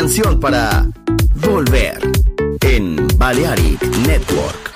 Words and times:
Canción 0.00 0.40
para 0.40 0.86
volver 1.46 2.00
en 2.62 3.06
Balearic 3.18 3.82
Network. 4.06 4.72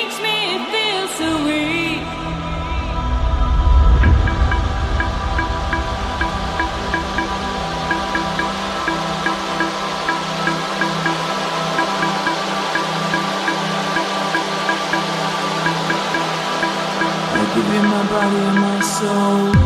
my 17.96 18.08
body 18.08 18.36
and 18.36 18.60
my 18.60 18.80
soul. 18.80 19.65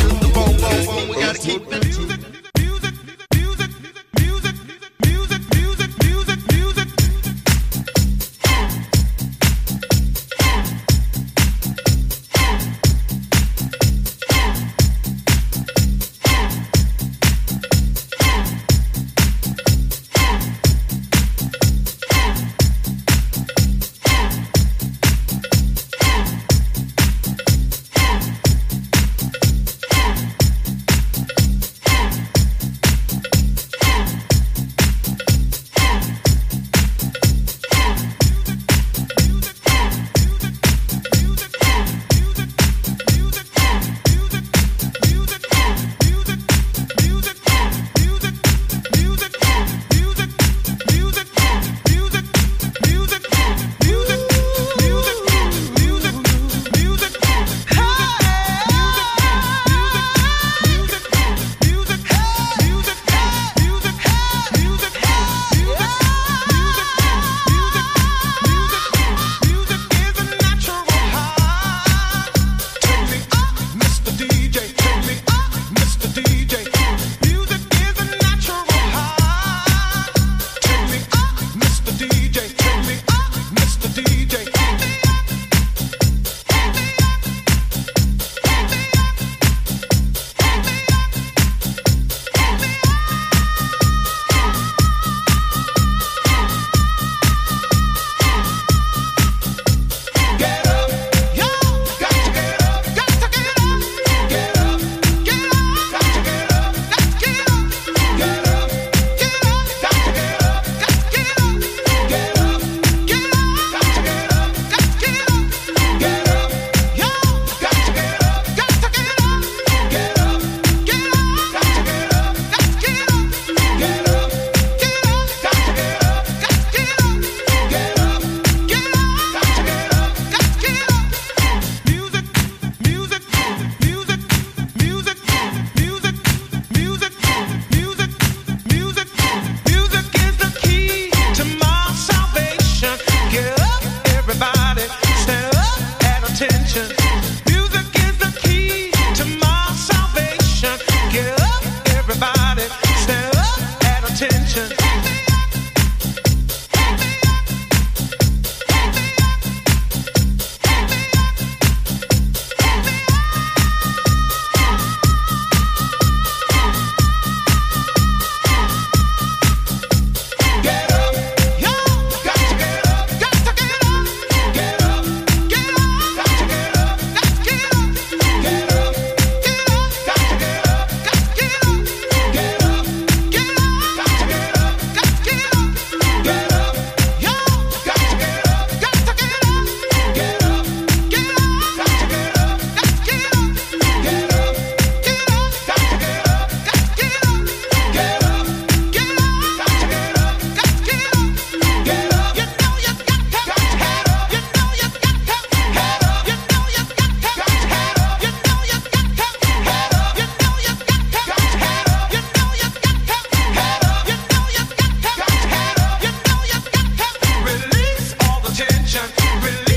religion, 218.93 219.41
religion. 219.41 219.70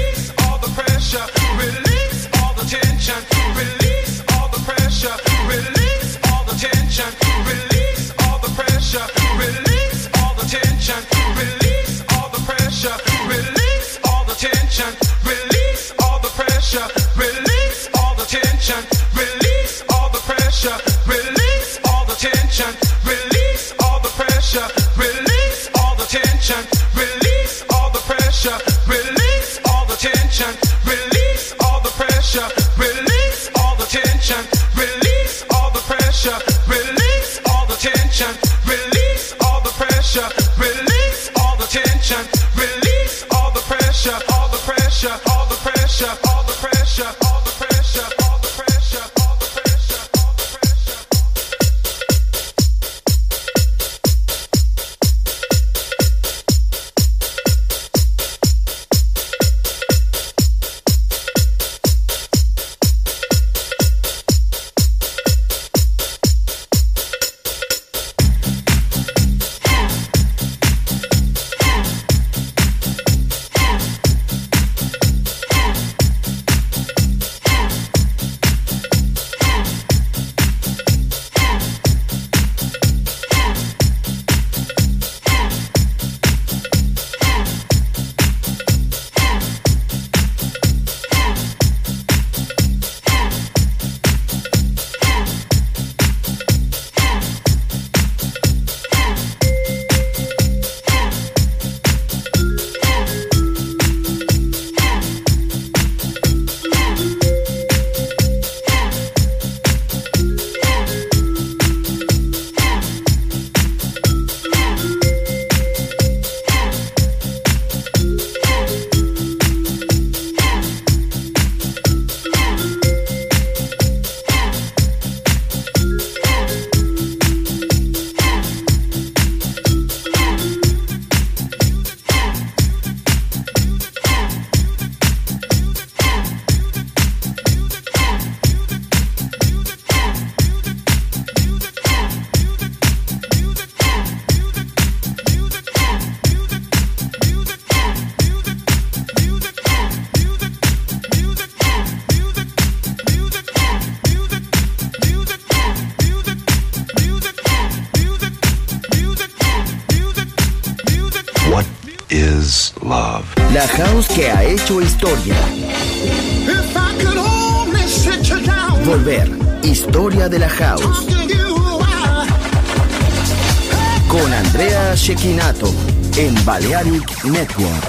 Balearic 176.44 177.24
Network. 177.24 177.84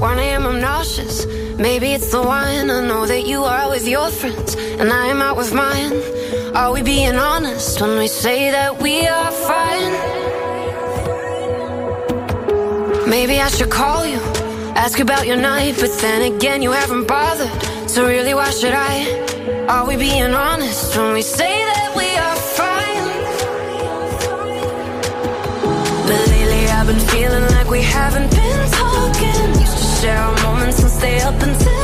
1 0.00 0.18
a.m. 0.18 0.46
I'm 0.46 0.60
nauseous. 0.60 1.26
Maybe 1.56 1.92
it's 1.92 2.10
the 2.10 2.20
wine. 2.20 2.70
I 2.70 2.84
know 2.84 3.06
that 3.06 3.24
you 3.24 3.44
are 3.44 3.70
with 3.70 3.86
your 3.86 4.10
friends, 4.10 4.56
and 4.56 4.92
I 4.92 5.06
am 5.06 5.22
out 5.22 5.36
with 5.36 5.54
mine. 5.54 5.92
Are 6.56 6.72
we 6.72 6.82
being 6.82 7.14
honest 7.14 7.80
when 7.80 7.98
we 7.98 8.08
say 8.08 8.50
that 8.50 8.82
we 8.82 9.06
are 9.06 9.30
fine? 9.30 9.92
Maybe 13.08 13.38
I 13.40 13.48
should 13.48 13.70
call 13.70 14.04
you, 14.04 14.18
ask 14.74 14.98
about 14.98 15.24
your 15.24 15.36
night, 15.36 15.76
but 15.78 15.96
then 16.00 16.34
again, 16.34 16.62
you 16.62 16.72
haven't 16.72 17.06
bothered. 17.06 17.88
So, 17.88 18.04
really, 18.08 18.34
why 18.34 18.50
should 18.50 18.74
I? 18.74 19.66
Are 19.68 19.86
we 19.86 19.96
being 19.96 20.34
honest 20.34 20.96
when 20.96 21.12
we 21.14 21.22
say 21.22 21.63
I've 26.86 26.94
been 26.94 27.08
feeling 27.08 27.44
like 27.52 27.70
we 27.70 27.80
haven't 27.80 28.30
been 28.30 28.70
talking. 28.70 29.58
Used 29.58 29.78
to 29.78 29.84
share 30.02 30.18
our 30.18 30.42
moments 30.42 30.82
and 30.82 30.90
stay 30.90 31.18
up 31.22 31.40
until 31.40 31.83